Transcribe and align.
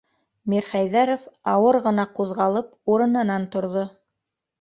Мирхәйҙәров 0.51 1.27
ауыр 1.51 1.77
ғына 1.87 2.05
ҡуҙғалып 2.19 2.95
урынынан 2.95 3.47
торҙо: 3.57 3.85